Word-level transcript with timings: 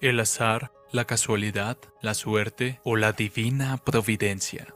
el 0.00 0.20
azar, 0.20 0.72
la 0.92 1.04
casualidad, 1.06 1.76
la 2.00 2.14
suerte 2.14 2.80
o 2.84 2.96
la 2.96 3.12
divina 3.12 3.78
providencia. 3.78 4.74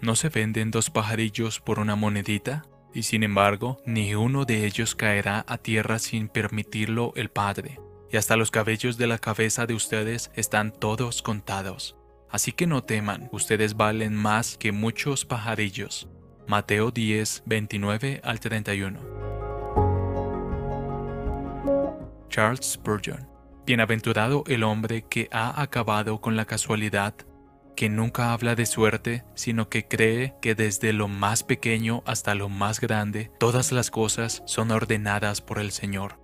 ¿No 0.00 0.16
se 0.16 0.30
venden 0.30 0.70
dos 0.70 0.90
pajarillos 0.90 1.60
por 1.60 1.78
una 1.78 1.96
monedita? 1.96 2.64
Y 2.94 3.04
sin 3.04 3.22
embargo, 3.22 3.80
ni 3.86 4.14
uno 4.14 4.44
de 4.44 4.66
ellos 4.66 4.94
caerá 4.94 5.44
a 5.46 5.58
tierra 5.58 5.98
sin 5.98 6.28
permitirlo 6.28 7.12
el 7.14 7.30
Padre. 7.30 7.78
Y 8.10 8.16
hasta 8.16 8.36
los 8.36 8.50
cabellos 8.50 8.98
de 8.98 9.06
la 9.06 9.18
cabeza 9.18 9.66
de 9.66 9.74
ustedes 9.74 10.30
están 10.34 10.72
todos 10.72 11.22
contados. 11.22 11.96
Así 12.30 12.52
que 12.52 12.66
no 12.66 12.82
teman, 12.82 13.28
ustedes 13.32 13.76
valen 13.76 14.14
más 14.14 14.56
que 14.58 14.72
muchos 14.72 15.24
pajarillos. 15.24 16.08
Mateo 16.46 16.90
10, 16.90 17.44
29 17.46 18.20
al 18.24 18.40
31. 18.40 18.98
Charles 22.28 22.72
Spurgeon. 22.72 23.28
Bienaventurado 23.64 24.42
el 24.48 24.64
hombre 24.64 25.02
que 25.02 25.28
ha 25.30 25.62
acabado 25.62 26.20
con 26.20 26.36
la 26.36 26.44
casualidad, 26.44 27.14
que 27.76 27.88
nunca 27.88 28.32
habla 28.32 28.54
de 28.54 28.66
suerte, 28.66 29.24
sino 29.34 29.68
que 29.68 29.86
cree 29.86 30.34
que 30.42 30.54
desde 30.54 30.92
lo 30.92 31.08
más 31.08 31.44
pequeño 31.44 32.02
hasta 32.06 32.34
lo 32.34 32.48
más 32.48 32.80
grande, 32.80 33.30
todas 33.38 33.70
las 33.70 33.90
cosas 33.90 34.42
son 34.46 34.72
ordenadas 34.72 35.40
por 35.40 35.58
el 35.58 35.70
Señor. 35.70 36.18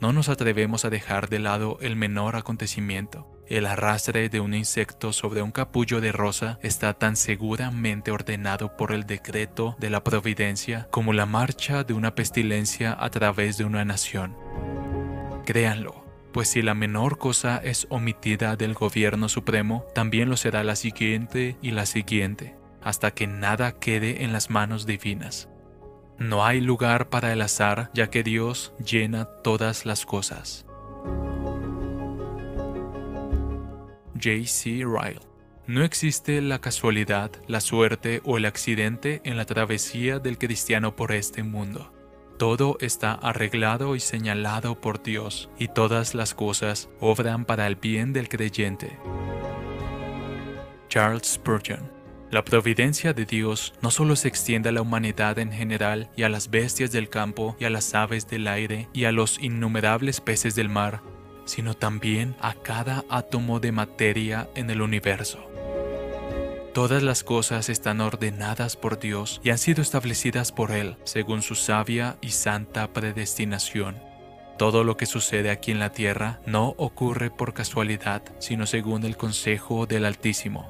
No 0.00 0.12
nos 0.12 0.28
atrevemos 0.28 0.84
a 0.84 0.90
dejar 0.90 1.28
de 1.28 1.38
lado 1.38 1.78
el 1.80 1.96
menor 1.96 2.36
acontecimiento, 2.36 3.41
el 3.52 3.66
arrastre 3.66 4.28
de 4.30 4.40
un 4.40 4.54
insecto 4.54 5.12
sobre 5.12 5.42
un 5.42 5.52
capullo 5.52 6.00
de 6.00 6.10
rosa 6.10 6.58
está 6.62 6.94
tan 6.94 7.16
seguramente 7.16 8.10
ordenado 8.10 8.76
por 8.76 8.92
el 8.92 9.04
decreto 9.04 9.76
de 9.78 9.90
la 9.90 10.02
providencia 10.02 10.88
como 10.90 11.12
la 11.12 11.26
marcha 11.26 11.84
de 11.84 11.92
una 11.92 12.14
pestilencia 12.14 12.96
a 12.98 13.10
través 13.10 13.58
de 13.58 13.64
una 13.64 13.84
nación. 13.84 14.34
Créanlo, 15.44 16.02
pues 16.32 16.48
si 16.48 16.62
la 16.62 16.74
menor 16.74 17.18
cosa 17.18 17.60
es 17.62 17.86
omitida 17.90 18.56
del 18.56 18.72
gobierno 18.72 19.28
supremo, 19.28 19.84
también 19.94 20.30
lo 20.30 20.38
será 20.38 20.64
la 20.64 20.76
siguiente 20.76 21.56
y 21.60 21.72
la 21.72 21.84
siguiente, 21.84 22.56
hasta 22.82 23.10
que 23.10 23.26
nada 23.26 23.72
quede 23.72 24.24
en 24.24 24.32
las 24.32 24.48
manos 24.48 24.86
divinas. 24.86 25.50
No 26.18 26.44
hay 26.44 26.60
lugar 26.60 27.10
para 27.10 27.32
el 27.32 27.42
azar, 27.42 27.90
ya 27.92 28.08
que 28.08 28.22
Dios 28.22 28.72
llena 28.78 29.26
todas 29.42 29.84
las 29.84 30.06
cosas. 30.06 30.64
J.C. 34.22 34.84
Ryle. 34.84 35.20
No 35.66 35.84
existe 35.84 36.40
la 36.40 36.60
casualidad, 36.60 37.30
la 37.48 37.60
suerte 37.60 38.20
o 38.24 38.36
el 38.36 38.46
accidente 38.46 39.20
en 39.24 39.36
la 39.36 39.46
travesía 39.46 40.18
del 40.18 40.38
cristiano 40.38 40.94
por 40.96 41.12
este 41.12 41.42
mundo. 41.42 41.92
Todo 42.38 42.76
está 42.80 43.12
arreglado 43.12 43.94
y 43.94 44.00
señalado 44.00 44.80
por 44.80 45.02
Dios, 45.02 45.50
y 45.58 45.68
todas 45.68 46.14
las 46.14 46.34
cosas 46.34 46.88
obran 47.00 47.44
para 47.44 47.66
el 47.66 47.76
bien 47.76 48.12
del 48.12 48.28
creyente. 48.28 48.98
Charles 50.88 51.26
Spurgeon. 51.26 51.90
La 52.30 52.44
providencia 52.44 53.12
de 53.12 53.26
Dios 53.26 53.74
no 53.82 53.90
solo 53.90 54.16
se 54.16 54.28
extiende 54.28 54.70
a 54.70 54.72
la 54.72 54.82
humanidad 54.82 55.38
en 55.38 55.52
general 55.52 56.10
y 56.16 56.22
a 56.22 56.28
las 56.28 56.50
bestias 56.50 56.90
del 56.90 57.08
campo 57.08 57.56
y 57.60 57.66
a 57.66 57.70
las 57.70 57.94
aves 57.94 58.26
del 58.26 58.48
aire 58.48 58.88
y 58.92 59.04
a 59.04 59.12
los 59.12 59.38
innumerables 59.38 60.20
peces 60.20 60.54
del 60.54 60.70
mar, 60.70 61.02
sino 61.44 61.74
también 61.74 62.36
a 62.40 62.54
cada 62.54 63.04
átomo 63.08 63.60
de 63.60 63.72
materia 63.72 64.48
en 64.54 64.70
el 64.70 64.82
universo. 64.82 65.38
Todas 66.74 67.02
las 67.02 67.22
cosas 67.22 67.68
están 67.68 68.00
ordenadas 68.00 68.76
por 68.76 68.98
Dios 68.98 69.40
y 69.44 69.50
han 69.50 69.58
sido 69.58 69.82
establecidas 69.82 70.52
por 70.52 70.70
Él 70.70 70.96
según 71.04 71.42
su 71.42 71.54
sabia 71.54 72.16
y 72.22 72.30
santa 72.30 72.92
predestinación. 72.92 74.00
Todo 74.56 74.84
lo 74.84 74.96
que 74.96 75.06
sucede 75.06 75.50
aquí 75.50 75.70
en 75.70 75.78
la 75.78 75.92
tierra 75.92 76.40
no 76.46 76.74
ocurre 76.78 77.30
por 77.30 77.52
casualidad, 77.52 78.22
sino 78.38 78.66
según 78.66 79.04
el 79.04 79.16
consejo 79.16 79.86
del 79.86 80.04
Altísimo. 80.04 80.66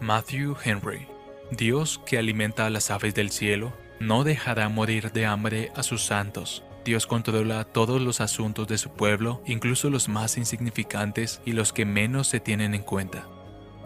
Matthew 0.00 0.56
Henry 0.62 1.08
Dios 1.52 2.00
que 2.06 2.16
alimenta 2.16 2.64
a 2.64 2.70
las 2.70 2.90
aves 2.90 3.14
del 3.14 3.30
cielo, 3.30 3.74
no 4.00 4.24
dejará 4.24 4.68
morir 4.70 5.12
de 5.12 5.26
hambre 5.26 5.70
a 5.76 5.82
sus 5.82 6.02
santos, 6.02 6.64
Dios 6.84 7.06
controla 7.06 7.64
todos 7.64 8.00
los 8.02 8.20
asuntos 8.20 8.66
de 8.66 8.78
su 8.78 8.90
pueblo, 8.90 9.42
incluso 9.46 9.88
los 9.90 10.08
más 10.08 10.36
insignificantes 10.36 11.40
y 11.44 11.52
los 11.52 11.72
que 11.72 11.84
menos 11.84 12.26
se 12.28 12.40
tienen 12.40 12.74
en 12.74 12.82
cuenta. 12.82 13.26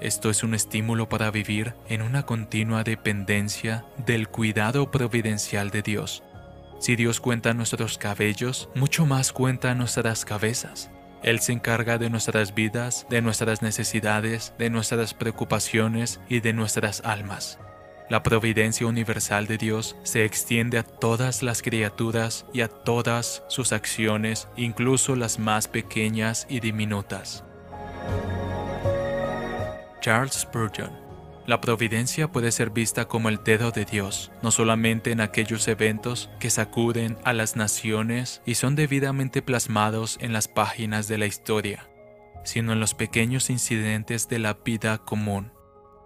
Esto 0.00 0.30
es 0.30 0.42
un 0.42 0.54
estímulo 0.54 1.08
para 1.08 1.30
vivir 1.30 1.74
en 1.88 2.02
una 2.02 2.24
continua 2.24 2.84
dependencia 2.84 3.86
del 4.06 4.28
cuidado 4.28 4.90
providencial 4.90 5.70
de 5.70 5.82
Dios. 5.82 6.22
Si 6.78 6.96
Dios 6.96 7.20
cuenta 7.20 7.54
nuestros 7.54 7.96
cabellos, 7.96 8.68
mucho 8.74 9.06
más 9.06 9.32
cuenta 9.32 9.74
nuestras 9.74 10.24
cabezas. 10.24 10.90
Él 11.22 11.40
se 11.40 11.52
encarga 11.52 11.96
de 11.98 12.10
nuestras 12.10 12.54
vidas, 12.54 13.06
de 13.08 13.22
nuestras 13.22 13.62
necesidades, 13.62 14.52
de 14.58 14.68
nuestras 14.68 15.14
preocupaciones 15.14 16.20
y 16.28 16.40
de 16.40 16.52
nuestras 16.52 17.00
almas. 17.00 17.58
La 18.08 18.22
providencia 18.22 18.86
universal 18.86 19.48
de 19.48 19.58
Dios 19.58 19.96
se 20.04 20.24
extiende 20.24 20.78
a 20.78 20.84
todas 20.84 21.42
las 21.42 21.60
criaturas 21.60 22.46
y 22.52 22.60
a 22.60 22.68
todas 22.68 23.42
sus 23.48 23.72
acciones, 23.72 24.46
incluso 24.56 25.16
las 25.16 25.40
más 25.40 25.66
pequeñas 25.66 26.46
y 26.48 26.60
diminutas. 26.60 27.42
Charles 30.00 30.34
Spurgeon 30.34 30.92
La 31.48 31.60
providencia 31.60 32.30
puede 32.30 32.52
ser 32.52 32.70
vista 32.70 33.06
como 33.08 33.28
el 33.28 33.42
dedo 33.42 33.72
de 33.72 33.84
Dios, 33.84 34.30
no 34.40 34.52
solamente 34.52 35.10
en 35.10 35.20
aquellos 35.20 35.66
eventos 35.66 36.30
que 36.38 36.48
sacuden 36.48 37.18
a 37.24 37.32
las 37.32 37.56
naciones 37.56 38.40
y 38.46 38.54
son 38.54 38.76
debidamente 38.76 39.42
plasmados 39.42 40.16
en 40.20 40.32
las 40.32 40.46
páginas 40.46 41.08
de 41.08 41.18
la 41.18 41.26
historia, 41.26 41.88
sino 42.44 42.72
en 42.72 42.78
los 42.78 42.94
pequeños 42.94 43.50
incidentes 43.50 44.28
de 44.28 44.38
la 44.38 44.54
vida 44.64 44.98
común. 44.98 45.50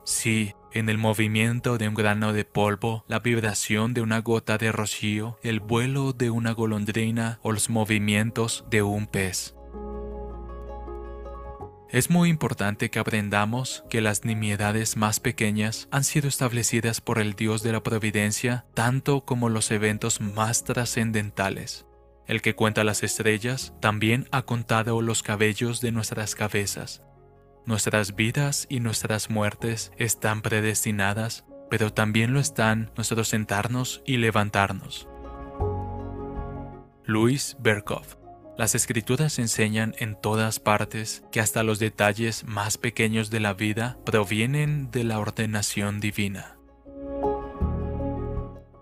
Sí, 0.04 0.54
en 0.72 0.88
el 0.88 0.98
movimiento 0.98 1.78
de 1.78 1.88
un 1.88 1.94
grano 1.94 2.32
de 2.32 2.44
polvo, 2.44 3.04
la 3.08 3.18
vibración 3.18 3.94
de 3.94 4.02
una 4.02 4.20
gota 4.20 4.58
de 4.58 4.72
rocío, 4.72 5.38
el 5.42 5.60
vuelo 5.60 6.12
de 6.12 6.30
una 6.30 6.52
golondrina 6.52 7.38
o 7.42 7.52
los 7.52 7.70
movimientos 7.70 8.64
de 8.70 8.82
un 8.82 9.06
pez. 9.06 9.54
Es 11.90 12.08
muy 12.08 12.28
importante 12.28 12.88
que 12.88 13.00
aprendamos 13.00 13.82
que 13.90 14.00
las 14.00 14.24
nimiedades 14.24 14.96
más 14.96 15.18
pequeñas 15.18 15.88
han 15.90 16.04
sido 16.04 16.28
establecidas 16.28 17.00
por 17.00 17.18
el 17.18 17.34
Dios 17.34 17.64
de 17.64 17.72
la 17.72 17.82
Providencia 17.82 18.64
tanto 18.74 19.24
como 19.24 19.48
los 19.48 19.72
eventos 19.72 20.20
más 20.20 20.62
trascendentales. 20.62 21.86
El 22.28 22.42
que 22.42 22.54
cuenta 22.54 22.84
las 22.84 23.02
estrellas 23.02 23.74
también 23.80 24.28
ha 24.30 24.42
contado 24.42 25.02
los 25.02 25.24
cabellos 25.24 25.80
de 25.80 25.90
nuestras 25.90 26.36
cabezas 26.36 27.02
Nuestras 27.70 28.16
vidas 28.16 28.66
y 28.68 28.80
nuestras 28.80 29.30
muertes 29.30 29.92
están 29.96 30.42
predestinadas, 30.42 31.44
pero 31.70 31.92
también 31.92 32.34
lo 32.34 32.40
están 32.40 32.90
nuestros 32.96 33.28
sentarnos 33.28 34.02
y 34.04 34.16
levantarnos. 34.16 35.06
Luis 37.04 37.56
Berkov 37.60 38.18
Las 38.58 38.74
escrituras 38.74 39.38
enseñan 39.38 39.94
en 40.00 40.20
todas 40.20 40.58
partes 40.58 41.22
que 41.30 41.38
hasta 41.38 41.62
los 41.62 41.78
detalles 41.78 42.42
más 42.42 42.76
pequeños 42.76 43.30
de 43.30 43.38
la 43.38 43.54
vida 43.54 43.98
provienen 44.04 44.90
de 44.90 45.04
la 45.04 45.20
ordenación 45.20 46.00
divina. 46.00 46.56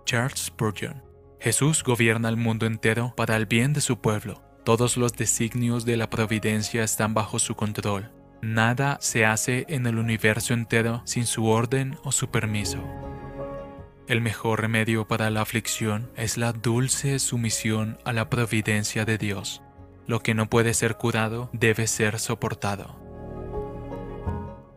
Charles 0.06 0.46
Spurgeon 0.46 1.02
Jesús 1.40 1.84
gobierna 1.84 2.30
el 2.30 2.38
mundo 2.38 2.64
entero 2.64 3.12
para 3.18 3.36
el 3.36 3.44
bien 3.44 3.74
de 3.74 3.82
su 3.82 4.00
pueblo. 4.00 4.42
Todos 4.64 4.96
los 4.96 5.12
designios 5.12 5.84
de 5.84 5.98
la 5.98 6.08
providencia 6.08 6.82
están 6.82 7.12
bajo 7.12 7.38
su 7.38 7.54
control. 7.54 8.17
Nada 8.40 8.98
se 9.00 9.26
hace 9.26 9.66
en 9.68 9.86
el 9.86 9.98
universo 9.98 10.54
entero 10.54 11.02
sin 11.04 11.26
su 11.26 11.46
orden 11.46 11.98
o 12.04 12.12
su 12.12 12.30
permiso. 12.30 12.78
El 14.06 14.20
mejor 14.20 14.60
remedio 14.60 15.08
para 15.08 15.28
la 15.30 15.42
aflicción 15.42 16.10
es 16.16 16.38
la 16.38 16.52
dulce 16.52 17.18
sumisión 17.18 17.98
a 18.04 18.12
la 18.12 18.30
providencia 18.30 19.04
de 19.04 19.18
Dios. 19.18 19.62
Lo 20.06 20.20
que 20.20 20.34
no 20.34 20.48
puede 20.48 20.72
ser 20.72 20.96
curado 20.96 21.50
debe 21.52 21.86
ser 21.88 22.20
soportado. 22.20 22.98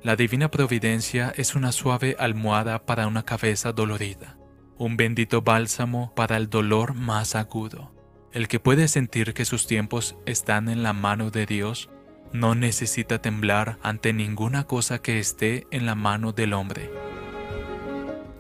La 0.03 0.15
divina 0.15 0.49
providencia 0.49 1.31
es 1.37 1.53
una 1.53 1.71
suave 1.71 2.15
almohada 2.17 2.85
para 2.87 3.05
una 3.05 3.23
cabeza 3.23 3.71
dolorida, 3.71 4.37
un 4.77 4.97
bendito 4.97 5.43
bálsamo 5.43 6.13
para 6.15 6.35
el 6.37 6.49
dolor 6.49 6.95
más 6.95 7.35
agudo. 7.35 7.93
El 8.33 8.47
que 8.47 8.59
puede 8.59 8.87
sentir 8.87 9.35
que 9.35 9.45
sus 9.45 9.67
tiempos 9.67 10.17
están 10.25 10.67
en 10.67 10.81
la 10.81 10.93
mano 10.93 11.29
de 11.29 11.45
Dios 11.45 11.91
no 12.33 12.55
necesita 12.55 13.21
temblar 13.21 13.77
ante 13.81 14.13
ninguna 14.13 14.65
cosa 14.65 15.01
que 15.01 15.19
esté 15.19 15.67
en 15.71 15.85
la 15.85 15.95
mano 15.95 16.31
del 16.31 16.53
hombre. 16.53 16.89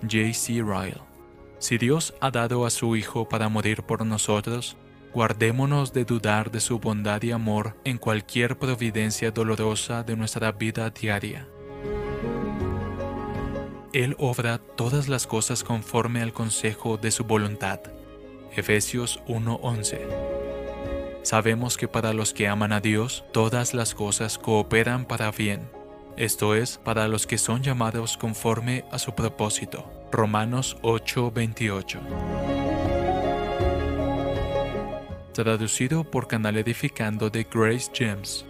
J.C. 0.01 0.63
Ryle 0.63 1.01
Si 1.59 1.77
Dios 1.77 2.13
ha 2.21 2.31
dado 2.31 2.65
a 2.65 2.69
su 2.69 2.95
Hijo 2.95 3.27
para 3.27 3.49
morir 3.49 3.83
por 3.83 4.05
nosotros, 4.05 4.77
guardémonos 5.13 5.93
de 5.93 6.05
dudar 6.05 6.51
de 6.51 6.61
su 6.61 6.79
bondad 6.79 7.21
y 7.21 7.31
amor 7.31 7.75
en 7.83 7.97
cualquier 7.97 8.57
providencia 8.57 9.31
dolorosa 9.31 10.03
de 10.03 10.15
nuestra 10.15 10.51
vida 10.51 10.89
diaria. 10.89 11.47
Él 13.93 14.15
obra 14.19 14.57
todas 14.57 15.09
las 15.09 15.27
cosas 15.27 15.63
conforme 15.63 16.21
al 16.21 16.31
consejo 16.31 16.97
de 16.97 17.11
su 17.11 17.25
voluntad. 17.25 17.81
Efesios 18.55 19.21
1:11 19.27 20.40
Sabemos 21.23 21.77
que 21.77 21.87
para 21.87 22.13
los 22.13 22.33
que 22.33 22.47
aman 22.47 22.73
a 22.73 22.79
Dios, 22.79 23.23
todas 23.31 23.73
las 23.73 23.93
cosas 23.93 24.37
cooperan 24.37 25.05
para 25.05 25.31
bien, 25.31 25.69
esto 26.17 26.55
es, 26.55 26.77
para 26.77 27.07
los 27.07 27.25
que 27.25 27.37
son 27.37 27.63
llamados 27.63 28.17
conforme 28.17 28.85
a 28.91 28.99
su 28.99 29.13
propósito. 29.13 29.89
Romanos 30.11 30.77
8:28 30.81 31.99
Traducido 35.33 36.03
por 36.03 36.27
Canal 36.27 36.57
Edificando 36.57 37.29
de 37.29 37.47
Grace 37.49 37.89
James. 37.93 38.45